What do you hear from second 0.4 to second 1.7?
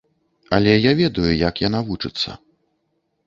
Але я ведаю, як